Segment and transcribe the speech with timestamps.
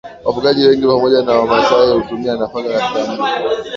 [0.25, 3.57] wafugaji wengi pamoja na Wamasai hutumia nafaka katika mlo